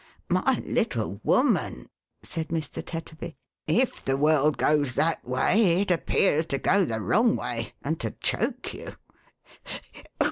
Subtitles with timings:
[0.29, 1.87] "My little woman,"
[2.23, 2.83] said Mr.
[2.83, 3.35] Tetterby,
[3.67, 8.09] "if the world goes that way, it appears to go the wrong way, and to
[8.09, 8.95] choke you.